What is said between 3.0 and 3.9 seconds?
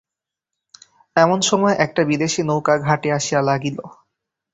আসিয়া লাগিল।